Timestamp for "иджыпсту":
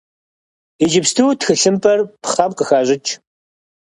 0.83-1.35